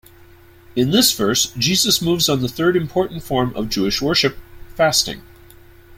[0.75, 4.35] In this verse Jesus moves on the third important form of Jewish worship:
[4.73, 5.21] fasting.